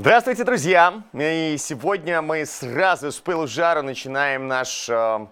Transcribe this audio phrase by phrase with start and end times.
[0.00, 1.02] Здравствуйте, друзья!
[1.12, 5.26] И сегодня мы сразу с пылу жару начинаем наш э,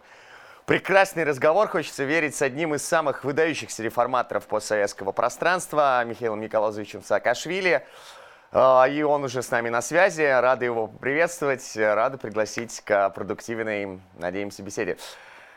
[0.67, 1.69] прекрасный разговор.
[1.69, 7.87] Хочется верить с одним из самых выдающихся реформаторов постсоветского пространства, Михаилом Николаевичем Саакашвили.
[8.53, 10.21] Э, и он уже с нами на связи.
[10.21, 14.99] Рады его приветствовать, рады пригласить к продуктивной, надеемся, беседе.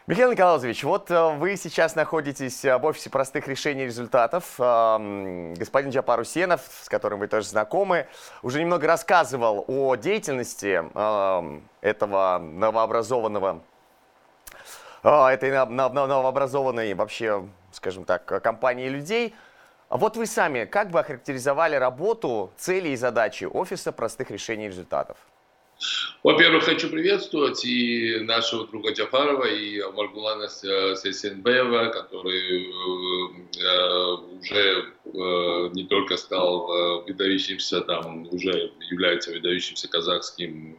[0.08, 4.56] Михаил Николаевич, вот э, вы сейчас находитесь э, в офисе простых решений результатов.
[4.58, 8.08] Господин Джапар Усенов, с которым вы тоже знакомы,
[8.42, 10.82] уже немного рассказывал о деятельности
[11.82, 13.62] этого новообразованного
[15.04, 19.36] э, этой новообразованной вообще, скажем так, компании людей.
[19.90, 25.18] А вот вы сами, как бы охарактеризовали работу, цели и задачи офиса простых решений результатов?
[26.24, 35.86] Во-первых, хочу приветствовать и нашего друга Джафарова, и Маргулана Сесенбеева, который э, уже э, не
[35.86, 40.78] только стал э, выдающимся, там, уже является выдающимся казахским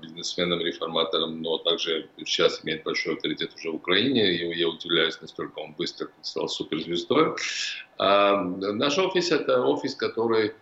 [0.00, 5.58] бизнесменом, реформатором, но также сейчас имеет большой авторитет уже в Украине, и я удивляюсь, настолько
[5.58, 7.34] он быстро стал суперзвездой.
[7.98, 10.52] А наш офис– это офис, который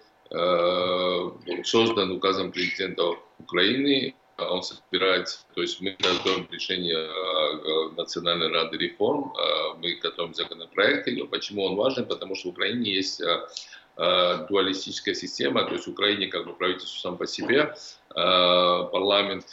[1.65, 9.33] создан указом президента Украины, он собирается, то есть мы готовим решение э, Национальной Рады реформ,
[9.35, 11.25] э, мы готовим законопроекты.
[11.25, 12.05] Почему он важен?
[12.05, 16.99] Потому что в Украине есть э, дуалистическая система, то есть в Украине как бы правительство
[17.01, 17.75] сам по себе,
[18.09, 19.47] парламент,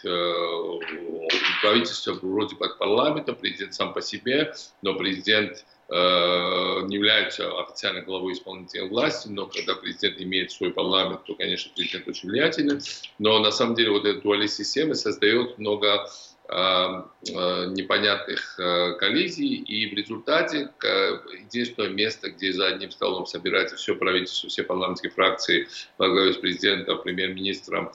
[1.61, 8.33] правительство вроде как парламента, президент сам по себе, но президент Э, не являются официально главой
[8.33, 12.79] исполнительной власти, но когда президент имеет свой парламент, то, конечно, президент очень влиятельный.
[13.19, 19.55] Но на самом деле вот эта дуальная система создает много Э, э, непонятных э, коллизий,
[19.55, 25.67] и в результате единственное место, где за одним столом собирается все правительство, все парламентские фракции,
[25.97, 27.91] во главе с президентом, премьер-министром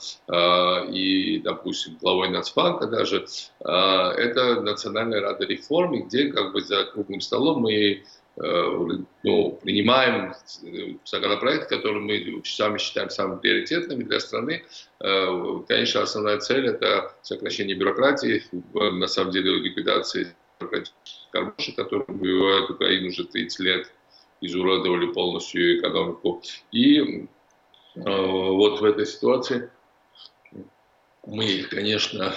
[0.90, 3.26] и, допустим, главой Нацбанка даже,
[3.60, 8.02] это Национальная рада реформы, где как бы за круглым столом мы Э,
[8.40, 10.34] ну, принимаем
[11.04, 14.64] законопроект, который мы сами считаем самым приоритетным для страны.
[15.00, 18.44] Э, конечно, основная цель– это сокращение бюрократии,
[18.74, 20.36] на самом деле ликвидации
[21.32, 23.92] кармашек, которые убивают Украину уже 30 лет,
[24.40, 26.42] изуродовали полностью экономику.
[26.70, 27.26] И э,
[27.96, 29.68] вот в этой ситуации
[31.26, 32.32] мы, конечно,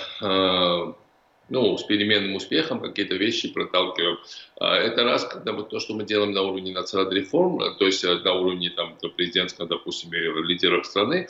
[1.51, 4.17] ну, с переменным успехом какие-то вещи проталкиваем.
[4.59, 8.03] А, это раз, когда вот то, что мы делаем на уровне национальной реформы, то есть
[8.05, 11.27] э, на уровне там, президентского, допустим, лидеров страны,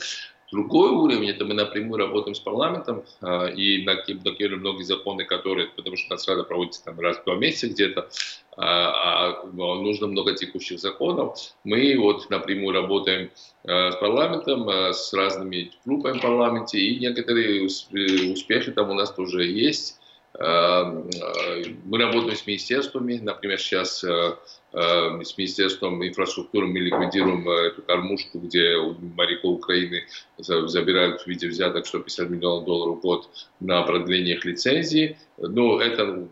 [0.51, 5.95] Другой уровень, это мы напрямую работаем с парламентом а, и блокируем многие законы, которые, потому
[5.95, 8.09] что Нацрада проводится там раз в два месяца где-то,
[8.57, 11.38] а, а нужно много текущих законов.
[11.63, 13.31] Мы вот напрямую работаем
[13.63, 20.00] с парламентом, с разными группами в парламенте, и некоторые успехи там у нас тоже есть.
[20.41, 24.35] Эм, э, мы работаем с министерствами, например, сейчас э,
[24.74, 28.75] э, с Министерством инфраструктуры мы ликвидируем эту кормушку, где
[29.16, 30.06] моряков Украины
[30.38, 35.18] забирают в виде взяток 150 миллионов долларов в год на продление их лицензии.
[35.38, 36.28] Ну, это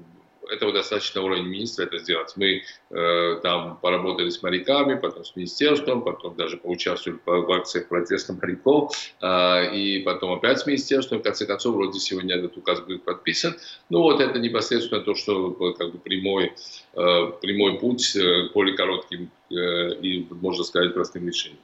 [0.51, 2.33] этого достаточно уровня министра это сделать.
[2.35, 8.33] Мы э, там поработали с моряками, потом с министерством, потом даже поучаствовали в акциях протеста
[8.33, 11.19] моряков, э, и потом опять с министерством.
[11.19, 13.55] В конце концов, вроде сегодня этот указ будет подписан.
[13.89, 16.53] Ну вот это непосредственно то, что как бы прямой,
[16.93, 19.55] э, прямой путь э, более коротким э,
[20.01, 21.59] и, можно сказать, простым решением.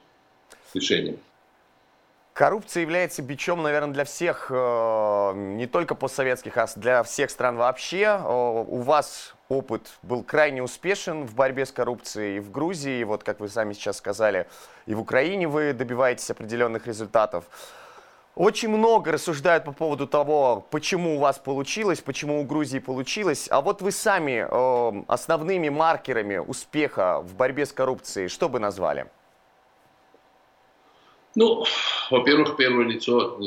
[0.74, 1.18] решением.
[2.36, 8.02] Коррупция является бичом, наверное, для всех, э, не только постсоветских, а для всех стран вообще.
[8.02, 13.04] Э, у вас опыт был крайне успешен в борьбе с коррупцией и в Грузии, и
[13.04, 14.46] вот, как вы сами сейчас сказали,
[14.84, 17.46] и в Украине вы добиваетесь определенных результатов.
[18.34, 23.48] Очень много рассуждают по поводу того, почему у вас получилось, почему у Грузии получилось.
[23.50, 29.06] А вот вы сами э, основными маркерами успеха в борьбе с коррупцией что бы назвали?
[31.36, 31.64] Ну,
[32.10, 33.38] во-первых, первое лицо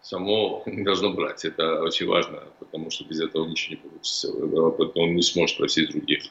[0.00, 1.44] само не должно брать.
[1.44, 4.32] Это очень важно, потому что без этого ничего не получится.
[4.94, 6.22] Он не сможет просить других.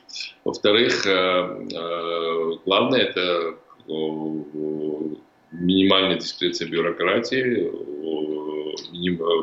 [0.46, 3.58] Во-вторых, э, э, главное это
[5.52, 7.72] минимальная дискреция бюрократии,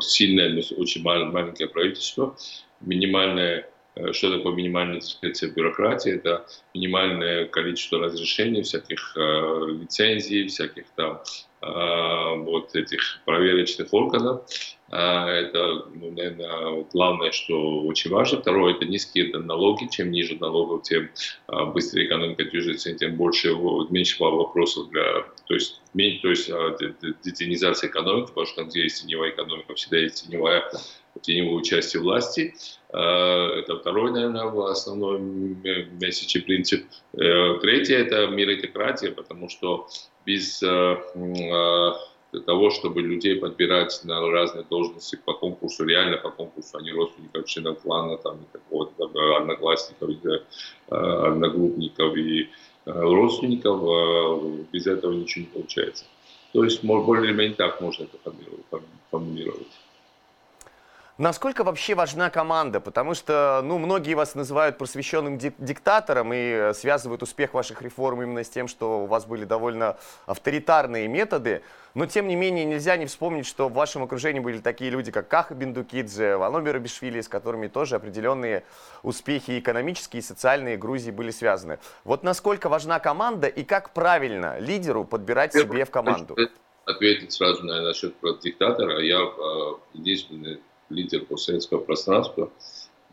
[0.01, 2.35] сильное, но очень маленькое правительство,
[2.81, 3.74] минимальная Э,
[4.11, 6.13] что такое минимальная дискреция бюрократии?
[6.13, 11.21] Это минимальное количество разрешений, всяких э, лицензий, всяких там
[11.61, 14.43] вот этих проверочных органов.
[14.87, 18.39] Это, ну, наверное, главное, что очень важно.
[18.39, 19.87] Второе, это низкие налоги.
[19.89, 21.09] Чем ниже налогов, тем
[21.73, 23.55] быстрее экономика движется, тем больше,
[23.89, 25.23] меньше вопросов для...
[25.47, 26.51] То есть, то есть
[27.23, 30.69] детинизация экономики, потому что там, где есть теневая экономика, всегда есть теневая
[31.21, 32.53] теневое участие власти.
[32.89, 36.85] Это второй, наверное, основной и принцип.
[37.13, 39.87] Третье– это меритократия, потому что
[40.25, 40.59] без
[42.45, 47.45] того, чтобы людей подбирать на разные должности по конкурсу, реально по конкурсу, а не родственников,
[47.45, 50.09] членов клана, там, какого-то одноклассников,
[50.89, 52.49] одногруппников и
[52.85, 56.05] родственников, без этого ничего не получается.
[56.53, 58.17] То есть более или менее так можно это
[59.11, 59.67] формулировать.
[61.17, 62.81] Насколько вообще важна команда?
[62.81, 68.43] Потому что, ну, многие вас называют просвещенным диктатором и э, связывают успех ваших реформ именно
[68.43, 69.95] с тем, что у вас были довольно
[70.25, 71.61] авторитарные методы.
[71.93, 75.29] Но, тем не менее, нельзя не вспомнить, что в вашем окружении были такие люди, как
[75.29, 78.65] Каха Биндукидзе, Ванобер Бишвили, с которыми тоже определенные
[79.01, 81.79] успехи экономические и социальные Грузии были связаны.
[82.03, 86.35] Вот насколько важна команда и как правильно лидеру подбирать себе в команду?
[86.83, 88.99] Ответить сразу на насчет диктатора.
[88.99, 90.59] Я э, единственный
[90.89, 92.51] лидер постсоветского пространства,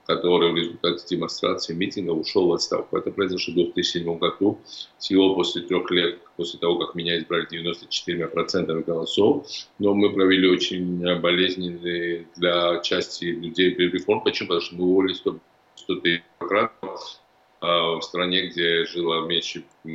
[0.06, 2.96] который в результате демонстрации митинга ушел в отставку.
[2.96, 4.60] Это произошло в 2007 году.
[4.98, 9.46] Всего после трех лет, после того, как меня избрали 94% голосов.
[9.78, 14.22] Но мы провели очень болезненные для части людей реформ.
[14.24, 14.48] Почему?
[14.48, 15.38] Потому что мы уволили 100,
[15.76, 16.22] 100 тысяч
[17.60, 19.94] в стране, где жило меньше 5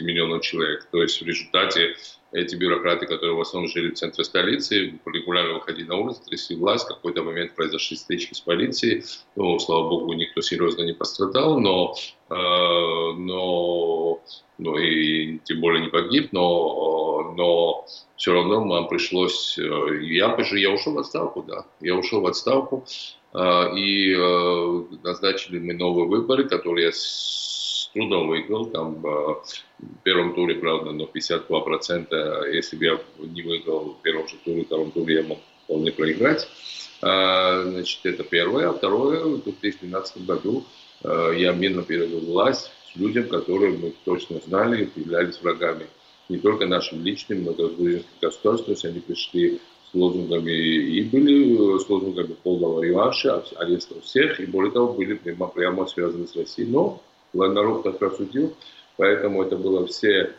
[0.00, 0.88] миллионов человек.
[0.90, 1.94] То есть в результате
[2.32, 6.86] эти бюрократы, которые в основном жили в центре столицы, регулярно выходили на улицу, трясли власть.
[6.86, 9.04] В какой-то момент произошли стычки с полицией.
[9.36, 11.94] Ну, слава богу, никто серьезно не пострадал, но,
[12.30, 14.20] э, но
[14.58, 17.86] ну, и тем более не погиб, но, но
[18.16, 19.58] все равно нам пришлось...
[19.58, 21.66] Э, я, я ушел в отставку, да.
[21.80, 22.84] Я ушел в отставку,
[23.34, 26.92] э, и э, назначили мы новые выборы, которые я
[27.92, 29.42] трудом выиграл, там в
[30.02, 34.66] первом туре, правда, но 52%, если бы я не выиграл в первом же туре, в
[34.66, 36.48] втором туре я мог вполне проиграть.
[37.00, 38.68] Значит, это первое.
[38.68, 40.64] А второе, в 2012 году
[41.02, 45.86] я мирно передал власть людям, которые мы точно знали и являлись врагами.
[46.28, 48.76] Не только нашим личным, но даже грузинским государством.
[48.84, 49.60] Они пришли
[49.90, 55.48] с лозунгами и были с лозунгами полного реванша, ареста всех, и более того, были прямо,
[55.48, 56.68] прямо связаны с Россией.
[56.68, 57.02] Но
[57.32, 58.54] народ так рассудил,
[58.96, 60.32] поэтому это было все,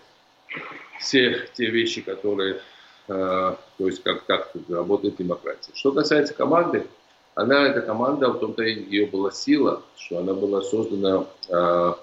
[1.00, 2.62] все те вещи, которые,
[3.08, 5.72] э, то есть как так работает демократия.
[5.74, 6.88] Что касается команды,
[7.36, 11.94] она, эта команда, в том-то ее была сила, что она была создана э,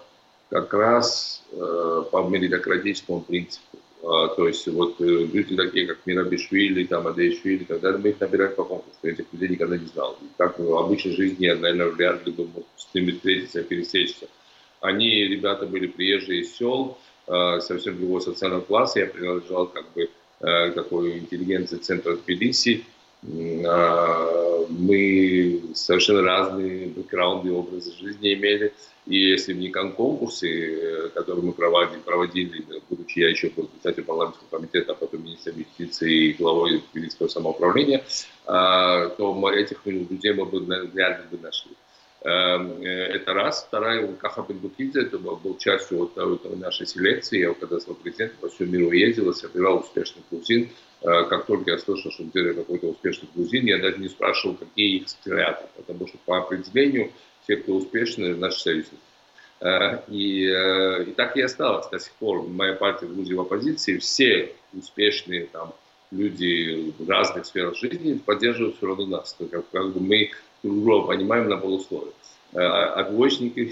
[0.51, 3.79] как раз э, по меритократическому принципу.
[4.03, 8.55] А, то есть вот э, люди такие, как Мирабишвили, там, Адеишвили, тогда мы их набираем
[8.55, 8.99] по конкурсу.
[9.03, 10.17] Этих людей никогда не знал.
[10.23, 14.27] И как в обычной жизни я, наверное, вряд ли бы мог с ними встретиться, пересечься.
[14.81, 19.01] Они, ребята, были приезжие из сел, э, совсем другого социального класса.
[19.01, 20.09] Я принадлежал как бы
[20.41, 22.85] э, такой интеллигенции центра Тбилиси.
[23.23, 28.73] Э, мы совершенно разные бэкграунды, образы жизни имели.
[29.07, 34.07] И если бы не конкурсы, э, которые мы проводили, проводили, будучи я еще был председателем
[34.07, 38.05] парламентского комитета, а потом министром юстиции и главой Тбилисского самоуправления,
[38.47, 41.73] а, то этих людей мы бы ли бы нашли.
[42.23, 43.65] Эм, э, это раз.
[43.67, 47.41] Вторая, Каха Бенбукидзе, это был, частью вот, вот нашей селекции.
[47.41, 50.69] Я когда стал президентом, по всему миру ездил, собирал успешных грузин.
[51.01, 54.99] Э, как только я слышал, что где-то какой-то успешный грузин, я даже не спрашивал, какие
[54.99, 57.11] их взгляды, потому что по определению
[57.47, 58.97] те, кто успешны, наши союзники.
[59.61, 62.47] Э, и, и так и осталось до сих пор.
[62.47, 65.73] Моя партия в Грузии в оппозиции, все успешные там,
[66.11, 69.35] люди в разных сферах жизни поддерживают все равно нас.
[69.51, 70.31] Как, как бы мы
[70.63, 72.13] друга понимаем на полусловие.
[72.53, 73.09] А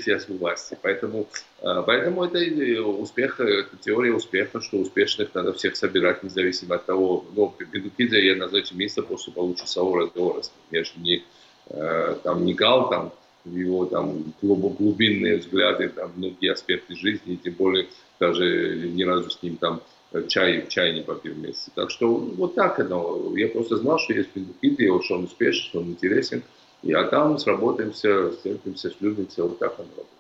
[0.01, 0.79] все с власти.
[0.81, 1.27] Поэтому,
[1.63, 2.39] э, поэтому это
[2.83, 8.37] успех, это теория успеха, что успешных надо всех собирать, независимо от того, ну, Бедукидзе я
[8.37, 10.43] назначу место после получасового разговора.
[10.71, 11.25] Я же не,
[11.71, 13.13] э, там, не гал, там,
[13.45, 17.89] в его там глубинные взгляды, там, многие аспекты жизни, тем более
[18.21, 19.81] даже ни разу с ним там
[20.29, 21.71] чай, чай не попил вместе.
[21.75, 22.95] Так что вот так это.
[23.35, 26.43] Я просто знал, что есть Бедукидзе, что он успешен, что он интересен.
[26.83, 30.19] И а там сработаемся, стерпимся, слюбимся, вот так оно работает.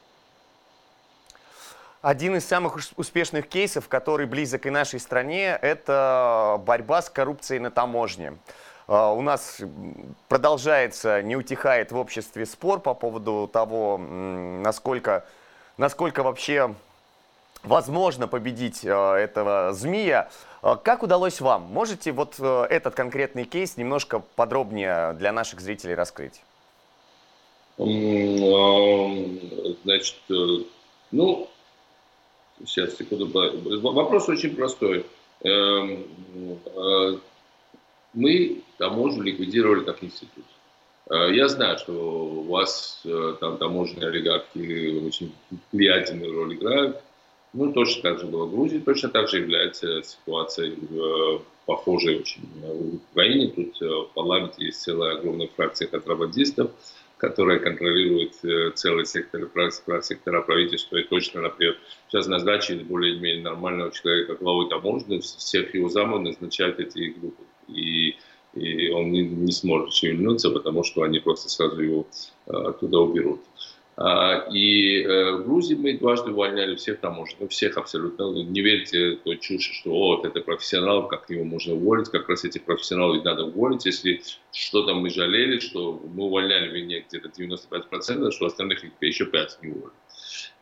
[2.00, 7.72] Один из самых успешных кейсов, который близок и нашей стране, это борьба с коррупцией на
[7.72, 8.34] таможне.
[8.86, 9.60] А, у нас
[10.28, 15.26] продолжается, не утихает в обществе спор по поводу того, насколько,
[15.76, 16.72] насколько вообще
[17.64, 20.30] возможно победить а, этого змея.
[20.62, 21.62] Как удалось вам?
[21.62, 26.42] Можете вот этот конкретный кейс немножко подробнее для наших зрителей раскрыть?
[29.84, 30.16] Значит,
[31.12, 31.48] ну,
[32.66, 33.28] сейчас, секунду.
[33.80, 35.06] Вопрос очень простой.
[35.44, 36.04] Эм,
[38.14, 40.44] мы таможню ликвидировали как институт.
[41.10, 45.32] Э, я знаю, что у вас э, там таможенные олигархи очень
[45.72, 47.02] влиятельную роль играют.
[47.54, 52.42] Ну, точно так же было в Грузии, точно так же является ситуацией э, похожей очень
[52.60, 53.48] в Украине.
[53.48, 56.72] Тут в парламенте есть целая огромная фракция контрабандистов,
[57.18, 58.34] которая контролирует
[58.76, 59.48] целый сектор,
[60.02, 60.96] сектора правительства.
[60.96, 61.76] И точно, например,
[62.08, 67.42] сейчас назначили более-менее нормального человека главой таможни, всех его замов назначают эти группы.
[67.68, 68.16] И
[68.54, 72.06] и он не, не сможет шевельнуться, потому что они просто сразу его
[72.46, 73.40] э, оттуда уберут.
[74.00, 78.30] А, и э, в Грузии мы дважды увольняли всех таможенников, ну, всех абсолютно.
[78.44, 82.08] Не верьте той чуши, что вот это профессионал, как его можно уволить.
[82.08, 83.86] Как раз этих профессионалов надо уволить.
[83.86, 89.70] Если что-то мы жалели, что мы увольняли вине где-то 95%, что остальных еще 5 не
[89.70, 89.92] уволили.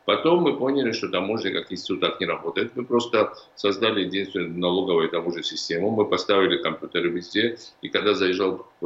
[0.07, 2.71] Потом мы поняли, что таможня как институт так не работает.
[2.77, 5.91] Мы просто создали единственную налоговую таможенную систему.
[5.91, 7.57] Мы поставили компьютеры везде.
[7.81, 8.85] И когда заезжал э,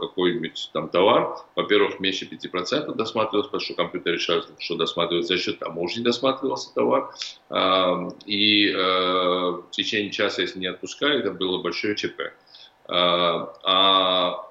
[0.00, 5.58] какой-нибудь там товар, во-первых, меньше 5% досматривался, потому что компьютер решал, что досматривается за счет
[5.58, 7.10] таможни досматривался товар.
[7.50, 12.18] Э, и э, в течение часа, если не отпускали, это было большое ЧП.
[12.18, 12.32] Э,
[12.88, 14.48] а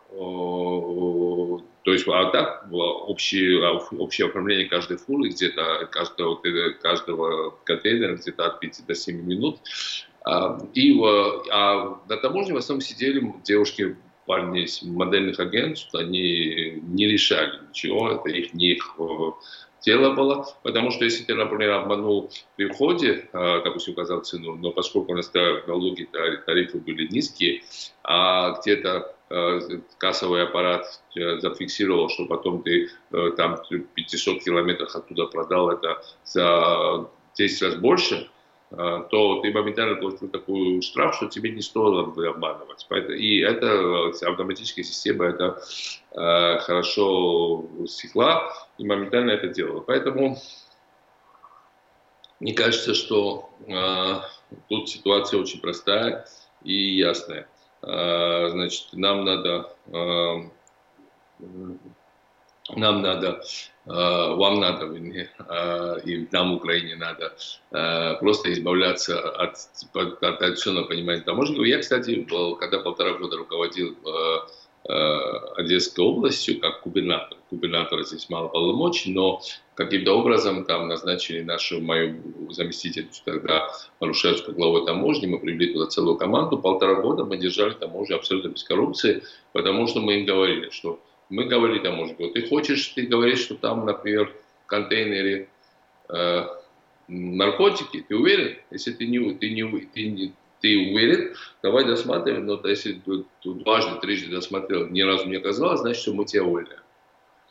[1.84, 6.40] то есть, а так общее, общее оформление каждой фуры где-то, каждого,
[6.80, 9.60] каждого контейнера где-то от 5 до 7 минут.
[10.24, 10.96] А, и
[11.52, 13.96] а на таможне в основном сидели девушки,
[14.28, 18.96] парни из модельных агентств, они не решали ничего, это их не их
[19.84, 24.70] дело было, потому что если ты, например, обманул при входе, а, допустим, указал цену, но
[24.72, 26.08] поскольку у нас налоги,
[26.46, 27.64] тарифы были низкие,
[28.04, 29.21] а где-то Э,
[29.98, 33.58] кассовый аппарат э, зафиксировал, что потом ты э, там
[33.96, 38.30] 500 километров оттуда продал это за 10 раз больше,
[38.70, 42.88] то ты моментально платил такой штраф, что тебе не стоило бы обманывать.
[43.20, 45.62] И эта автоматическая система это
[46.14, 49.82] хорошо стекла и моментально это делала.
[49.82, 50.38] Поэтому
[52.40, 53.50] мне кажется, что
[54.70, 56.26] тут ситуация очень простая
[56.64, 57.50] и ясная.
[57.84, 60.36] А, значит, нам надо, а,
[62.76, 63.42] нам надо,
[63.88, 64.86] а, вам надо,
[66.06, 67.34] и нам, Украине, надо
[68.20, 69.56] просто избавляться от,
[69.94, 71.66] от традиционного понимания таможенников.
[71.66, 72.28] Я, кстати,
[72.60, 73.98] когда полтора года руководил
[74.84, 79.42] Одесской областью как губернатор, губернатора здесь мало полномочий, но
[79.76, 82.20] каким-то образом там назначили нашу, мою
[82.54, 88.16] заместительницу тогда Марушевскую главой таможни, мы привели туда целую команду, полтора года мы держали таможню
[88.16, 93.04] абсолютно без коррупции, потому что мы им говорили, что мы говорили таможнику, ты хочешь, ты
[93.04, 95.48] говоришь, что там, например, в контейнере
[96.10, 96.46] э,
[97.08, 98.58] наркотики, ты уверен?
[98.70, 104.00] Если ты не, ты не, ты не, ты уверен, давай досматриваем, но если ты дважды,
[104.02, 106.76] трижды досмотрел, ни разу не оказалось, значит, что мы тебя уволили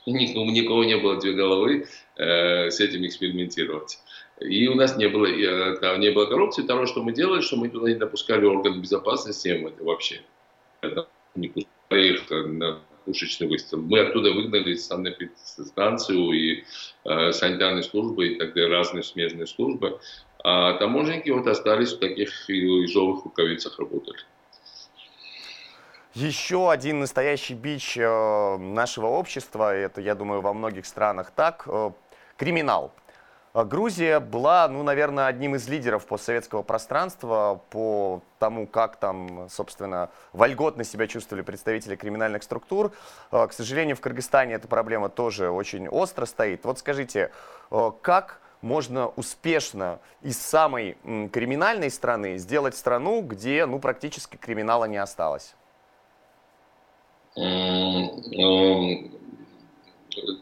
[0.06, 3.98] никому, никого не было две головы э, с этим экспериментировать.
[4.40, 6.62] И у нас не было, э, не было коррупции.
[6.62, 10.22] Второе, что мы делали, что мы туда не допускали органы безопасности это вообще.
[11.34, 13.82] Не пускали их на пушечный выстрел.
[13.82, 16.64] Мы оттуда выгнали санэпидстанцию и
[17.04, 20.00] э, санитарные службы и так далее, разные смежные службы.
[20.42, 24.18] А таможенники вот остались в таких ежовых рукавицах работали.
[26.14, 31.90] Еще один настоящий бич э, нашего общества, это, я думаю, во многих странах так, э,
[32.36, 32.92] криминал.
[33.54, 40.10] Э, Грузия была, ну, наверное, одним из лидеров постсоветского пространства по тому, как там, собственно,
[40.32, 42.92] вольготно себя чувствовали представители криминальных структур.
[43.30, 46.64] К сожалению, в Кыргызстане эта проблема тоже очень остро стоит.
[46.64, 47.32] Вот скажите,
[48.02, 50.96] как можно успешно из самой
[51.32, 55.54] криминальной страны сделать страну, где, ну, практически криминала не осталось?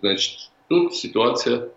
[0.01, 1.71] Значит, тут ситуация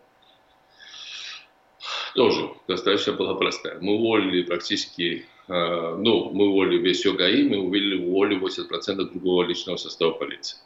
[2.15, 3.79] тоже достаточно была простая.
[3.79, 9.77] Мы уволили практически, а, ну, мы уволили весь ОГАИ, мы уволили, уволили 80% другого личного
[9.77, 10.57] состава полиции.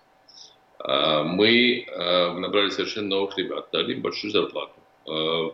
[0.79, 4.73] А, мы а, набрали совершенно новых ребят, дали им большую зарплату.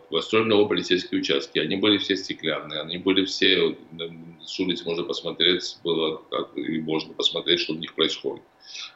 [0.08, 1.58] Построили новые полицейские участки.
[1.58, 3.76] Они были все стеклянные, они были все,
[4.40, 6.22] с улицы можно посмотреть, было,
[6.56, 8.42] и можно посмотреть, что у них происходит.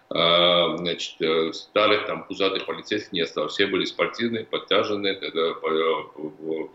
[0.08, 3.52] А, значит, э, старых там пузатых полицейских не осталось.
[3.52, 6.68] Все были спортивные, подтяженные, тогда, э,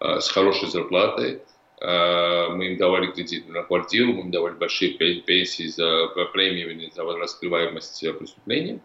[0.00, 1.40] с хорошей зарплатой.
[1.80, 8.00] Мы им давали кредит на квартиру, мы им давали большие пенсии за премии за раскрываемость
[8.18, 8.80] преступления.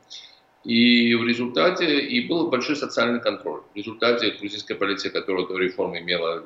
[0.63, 3.62] И в результате и был большой социальный контроль.
[3.74, 6.44] В результате грузинская полиция, которая до реформы имела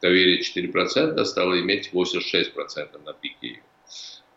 [0.00, 3.60] доверие 4%, стала иметь 86% на пике.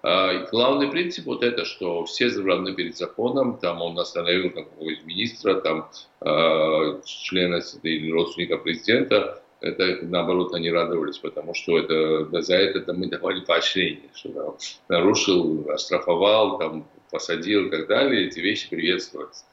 [0.02, 5.56] А, главный принцип вот это, что все равны перед законом, там он остановил какого-нибудь министра,
[5.56, 12.56] там э, члена или родственника президента, это наоборот они радовались, потому что это, да, за
[12.56, 14.30] это мы давали поощрение, что
[14.88, 19.46] да, нарушил, оштрафовал, там, посадил и так далее, эти вещи приветствовались.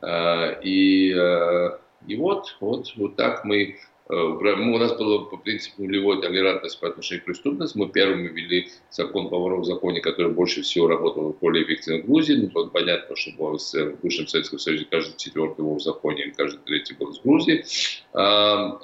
[0.00, 6.20] А, и, а, и вот, вот, вот так мы у нас было по принципу нулевой
[6.20, 7.78] толерантности по отношению к преступности.
[7.78, 12.06] Мы первыми ввели закон по воров в законе, который больше всего работал более эффективно в
[12.06, 12.50] Грузии.
[12.54, 16.94] Ну, понятно, что было в бывшем Советском Союзе каждый четвертый вор в законе, каждый третий
[16.94, 17.64] был из Грузии.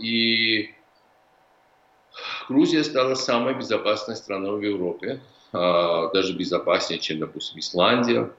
[0.01, 0.71] И
[2.49, 5.21] Грузия стала самой безопасной страной в Европе.
[5.53, 8.31] А, даже безопаснее, чем, допустим, Исландия.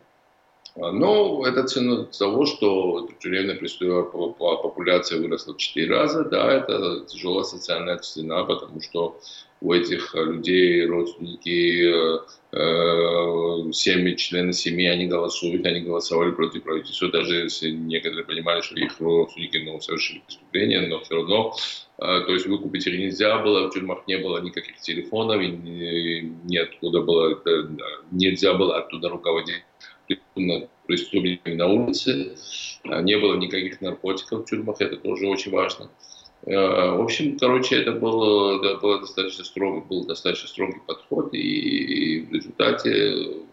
[0.76, 6.24] А, но это цена того, что тюремная популяция выросла в 4 раза.
[6.24, 9.20] Да, это тяжелая социальная цена, потому что
[9.62, 12.20] у этих людей родственники, э,
[12.58, 18.76] э, семьи, члены семьи, они голосуют, они голосовали против правительства, даже если некоторые понимали, что
[18.76, 21.54] их родственники ну, совершили преступление, но все равно,
[22.00, 27.02] э, то есть выкупить их нельзя было, в тюрьмах не было никаких телефонов, и ниоткуда
[27.02, 27.40] было,
[28.12, 29.64] нельзя было оттуда руководить
[30.86, 32.36] преступниками на улице,
[32.84, 35.90] не было никаких наркотиков в тюрьмах, это тоже очень важно.
[36.46, 41.38] Э, в общем, короче, это был, это был достаточно строгий, был достаточно строгий подход, и,
[41.38, 43.44] и в результате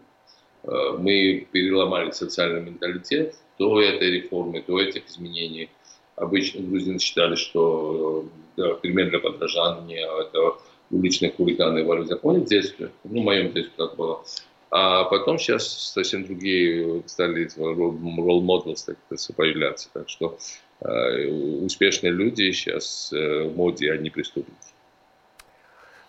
[0.63, 5.69] э, мы переломали социальный менталитет до этой реформы, до этих изменений.
[6.15, 8.25] Обычно грузины считали, что
[8.57, 10.57] э, да, пример для подражания это
[10.91, 12.89] уличные хулиганы вали законе в детстве.
[13.03, 14.23] Ну, в моем детстве так было.
[14.71, 18.97] А потом сейчас совсем другие стали role models так,
[19.35, 19.89] появляться.
[19.93, 20.37] Так что
[20.81, 24.57] Э, успешные люди сейчас э, в моде, а не преступники.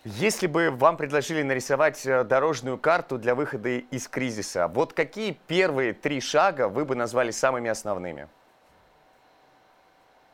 [0.03, 5.93] Если бы вам предложили нарисовать э, дорожную карту для выхода из кризиса, вот какие первые
[5.93, 8.27] три шага вы бы назвали самыми основными?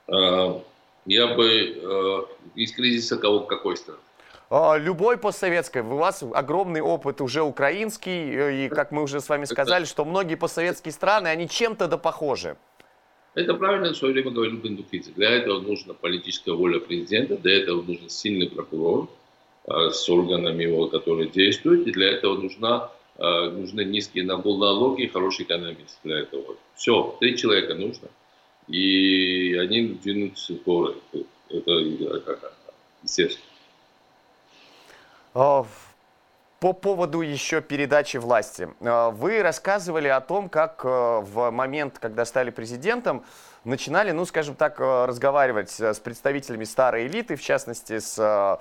[0.07, 3.99] Я бы из кризиса кого, какой страны?
[4.49, 5.81] Любой постсоветской.
[5.81, 10.35] У вас огромный опыт уже украинский, и как мы уже с вами сказали, что многие
[10.35, 12.55] постсоветские страны, они чем-то да похожи.
[13.33, 15.11] Это правильно в свое время говорил Бендукидзе.
[15.11, 19.09] Для этого нужна политическая воля президента, для этого нужен сильный прокурор
[19.65, 25.07] э, с органами его, которые действуют, и для этого нужна, э, нужны низкие налоги и
[25.07, 26.55] хороший экономист для этого.
[26.73, 28.07] Все, три человека нужно.
[28.67, 30.95] И они двинутся в горы.
[31.49, 31.71] Это
[33.03, 33.43] естественно.
[36.59, 38.67] По поводу еще передачи власти.
[38.79, 43.23] Э, вы рассказывали о том, как э, в момент, когда стали президентом,
[43.63, 48.59] начинали, ну, скажем так, э, разговаривать с представителями старой элиты, в частности, с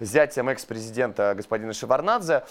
[0.00, 2.42] зятем экс-президента господина Шеварнадзе.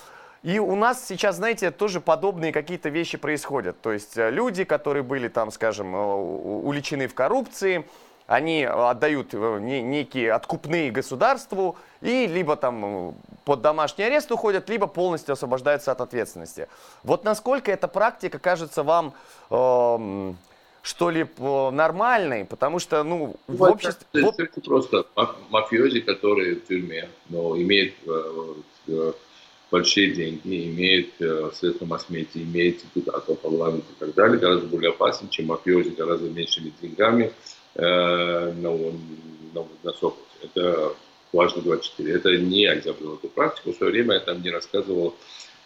[0.43, 3.81] И у нас сейчас, знаете, тоже подобные какие-то вещи происходят.
[3.81, 7.85] То есть люди, которые были там, скажем, уличены в коррупции,
[8.27, 14.87] они отдают э, некие откупные государству и либо там э, под домашний арест уходят, либо
[14.87, 16.67] полностью освобождаются от ответственности.
[17.03, 19.13] Вот насколько эта практика кажется вам
[19.49, 20.33] э,
[20.81, 25.05] что ли нормальной, потому что ну в вот, обществе это просто
[25.49, 27.95] мафиози, которые в тюрьме, но имеют
[28.87, 29.13] э,
[29.71, 35.27] большие деньги, имеет э, средства масс-медиа, имеет депутатов парламента и так далее, гораздо более опасен,
[35.29, 37.31] чем мафиози, гораздо меньшими деньгами,
[37.75, 38.71] Э, на,
[39.53, 40.23] на, на Соколе.
[40.41, 40.93] Это
[41.33, 42.13] важно 24.
[42.13, 43.73] Это не я изобрел эту практику.
[43.73, 45.13] В свое время я там не рассказывал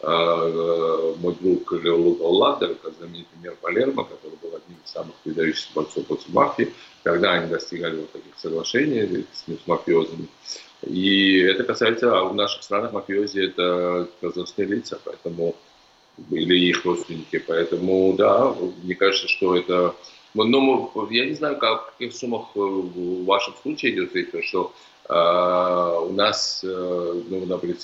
[0.02, 5.70] э, мой друг Леолук Олладер, это знаменитый мэр Палермо, который был одним из самых выдающихся
[5.76, 10.28] борцов против мафии, когда они достигали вот таких соглашений с мафиозами.
[10.82, 15.56] И это касается, а в наших странах мафиози это должностные лица, поэтому
[16.32, 17.38] или их родственники.
[17.38, 19.94] Поэтому, да, мне кажется, что это
[20.34, 24.44] но я не знаю, как, в каких суммах э, в вашем случае идет речь, потому
[24.44, 24.74] что
[25.10, 27.78] э, у нас, э, ну, например,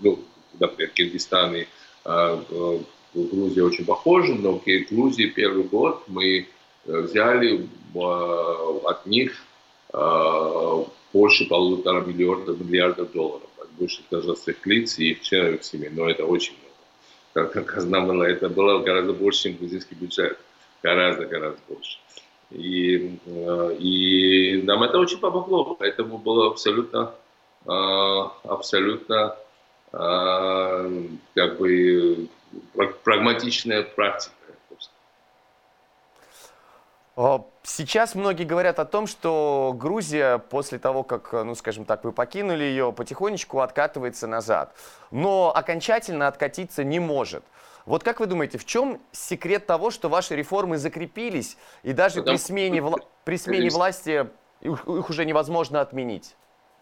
[0.00, 0.18] ну,
[0.58, 1.66] например, Киргизстан и
[2.04, 2.78] э,
[3.14, 6.46] Грузия очень похожи, но в Грузии первый год мы
[6.86, 9.44] э, взяли э, от них
[9.92, 16.24] э, больше полутора миллиардов, миллиардов долларов, больше должностных лиц и их членов семьи, но это
[16.24, 17.52] очень много.
[17.52, 20.38] Как, как нам это было гораздо больше, чем грузинский бюджет
[20.82, 21.98] гораздо-гораздо больше.
[22.50, 27.14] И, э, и нам это очень помогло, поэтому было абсолютно
[27.64, 29.36] абсолютно
[29.90, 32.28] как бы
[33.04, 34.34] прагматичная практика.
[37.64, 42.64] Сейчас многие говорят о том, что Грузия после того, как, ну скажем так, вы покинули
[42.64, 44.74] ее, потихонечку откатывается назад.
[45.12, 47.44] Но окончательно откатиться не может.
[47.86, 52.36] Вот как вы думаете, в чем секрет того, что ваши реформы закрепились, и даже Потому...
[52.36, 52.98] при смене, вла...
[53.24, 54.26] при смене власти
[54.60, 56.36] их, их уже невозможно отменить?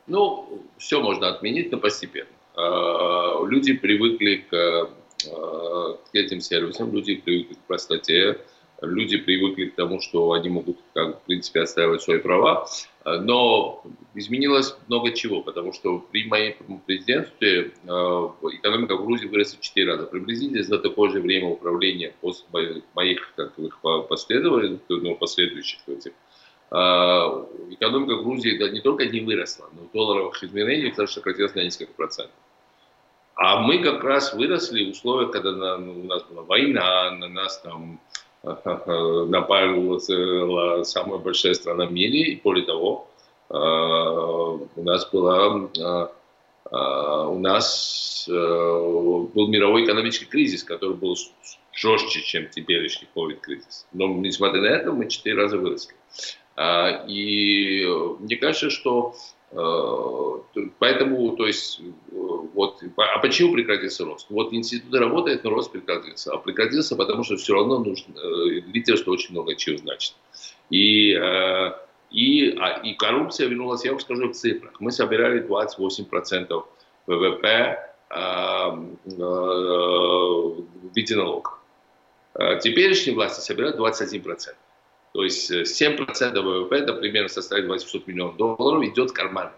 [0.06, 2.28] Ну, все можно отменить, но постепенно.
[2.56, 8.38] А, люди привыкли к, а, к этим сервисам, люди привыкли к простоте,
[8.82, 12.66] люди привыкли к тому, что они могут, как, в принципе, отстаивать свои права.
[13.04, 13.82] Но
[14.14, 20.06] изменилось много чего, потому что при моем президентстве экономика в Грузии выросла в 4 раза.
[20.06, 23.54] Приблизительно за такое же время управления после моих как,
[24.08, 26.12] последователей, ну, последующих этих,
[26.70, 31.94] экономика Грузии да, не только не выросла, но в долларовых изменениях даже сократилась на несколько
[31.94, 32.36] процентов.
[33.34, 37.58] А мы как раз выросли в условиях, когда на, у нас была война, на нас
[37.62, 37.98] там
[38.42, 39.98] напала
[40.84, 43.08] самая большая страна в мире, и более того,
[43.50, 46.08] э, у нас была э,
[46.70, 51.16] э, у нас был мировой экономический кризис, который был
[51.72, 53.86] жестче, чем теперешний COVID-кризис.
[53.92, 55.94] Но, несмотря на это, мы четыре раза выросли.
[57.08, 57.86] И
[58.18, 59.14] мне кажется, что
[59.50, 64.26] поэтому, то есть, вот, а почему прекратился рост?
[64.30, 66.32] Вот институты работают, но рост прекратился.
[66.32, 70.14] А прекратился, потому что все равно нужно, э, лидерство очень много чего значит.
[70.70, 71.72] И, э,
[72.10, 74.80] и, а, и коррупция вернулась, я вам скажу в цифрах.
[74.80, 76.64] Мы собирали 28%
[77.06, 81.54] ВВП э, э, в виде налогов.
[82.62, 84.54] Теперешние власти собирают 21%.
[85.12, 89.50] То есть 7% ВВП, это примерно составит 800 миллионов долларов, идет в карман.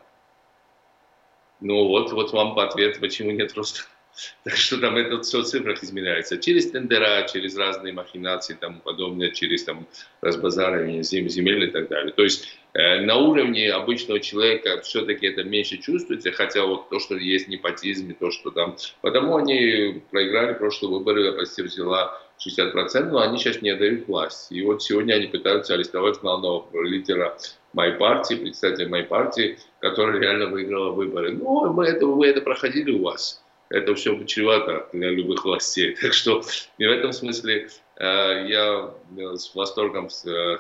[1.60, 3.82] Ну вот, вот вам ответ, почему нет роста.
[4.44, 6.36] Так что там это все в цифрах изменяется.
[6.36, 9.86] Через тендера, через разные махинации и тому подобное, через там
[10.20, 12.12] разбазаривание зем, земель и так далее.
[12.12, 17.16] То есть э, на уровне обычного человека все-таки это меньше чувствуется, хотя вот то, что
[17.16, 18.76] есть непотизм, и то, что там...
[19.00, 24.50] Потому они проиграли прошлые выборы, оппозиция взяла 60%, но они сейчас не отдают власть.
[24.50, 27.36] И вот сегодня они пытаются арестовать главного лидера
[27.72, 31.32] моей партии, представителя моей партии, которая реально выиграла выборы.
[31.32, 33.42] Ну, мы это, вы это проходили у вас.
[33.70, 35.96] Это все чревато для любых властей.
[36.02, 36.42] Так что
[36.78, 40.58] и в этом смысле э, я э, с восторгом э,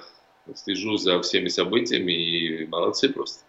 [0.54, 3.44] слежу за всеми событиями и молодцы просто.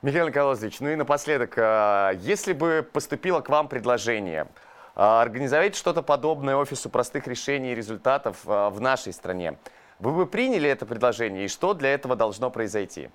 [0.00, 4.48] Михаил Николаевич, ну и напоследок, э, если бы поступило к вам предложение
[4.94, 9.58] организовать что-то подобное офису простых решений и результатов а, в нашей стране.
[9.98, 13.08] Вы бы приняли это предложение, и что для этого должно произойти?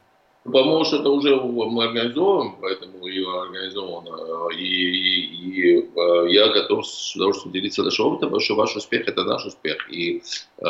[0.43, 4.49] По-моему, что это уже мы организовываем, поэтому ее организовано.
[4.53, 9.07] И, и, и э, я готов с удовольствием делиться нашим опытом, потому что ваш успех–
[9.09, 9.91] это наш успех.
[9.91, 10.23] И
[10.59, 10.63] э,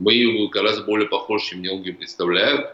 [0.00, 2.66] мы гораздо более похожи, чем многие представляют.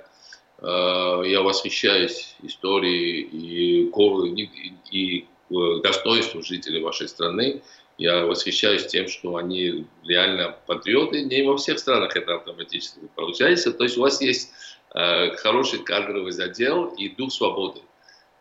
[0.62, 7.62] Э, я восхищаюсь историей и, и, и достоинству жителей вашей страны.
[7.98, 11.22] Я восхищаюсь тем, что они реально патриоты.
[11.22, 13.72] Не во всех странах это автоматически получается.
[13.72, 14.50] То есть у вас есть
[14.94, 17.80] э, хороший кадровый задел и дух свободы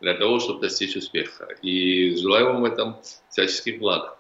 [0.01, 1.47] для того, чтобы достичь успеха.
[1.61, 2.97] И желаю вам в этом
[3.29, 4.17] всяческих благ.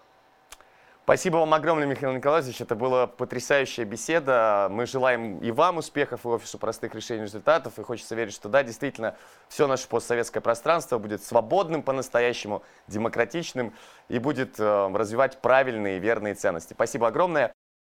[1.05, 2.59] Спасибо вам огромное, Михаил Николаевич.
[2.61, 4.69] Это была потрясающая беседа.
[4.71, 7.77] Мы желаем и вам успехов, и офису простых решений результатов.
[7.77, 9.15] И хочется верить, что да, действительно,
[9.47, 13.75] все наше постсоветское пространство будет свободным по-настоящему, демократичным
[14.09, 16.73] и будет э, развивать правильные и верные ценности.
[16.73, 17.53] Спасибо огромное.